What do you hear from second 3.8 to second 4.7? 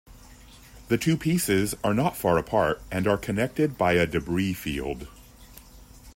a debris